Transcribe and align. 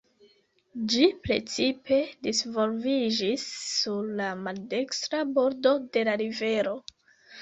Ĝi 0.93 1.03
precipe 1.25 1.99
disvolviĝis 2.27 3.45
sur 3.59 4.09
la 4.23 4.31
maldekstra 4.47 5.23
bordo 5.37 5.75
de 5.99 6.07
la 6.09 6.17
rivero. 6.27 6.75